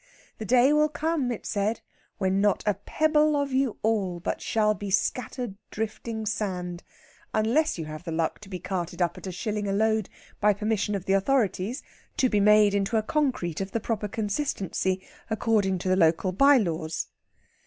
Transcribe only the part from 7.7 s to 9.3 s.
you have the luck to be carted up at